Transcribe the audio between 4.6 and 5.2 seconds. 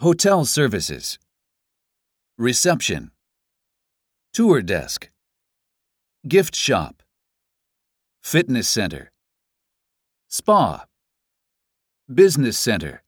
desk.